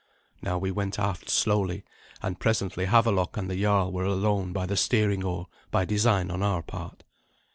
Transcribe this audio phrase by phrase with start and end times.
[0.41, 1.83] Now we went aft slowly,
[2.23, 6.41] and presently Havelok and the jarl were alone by the steering oar, by design on
[6.41, 7.03] our part.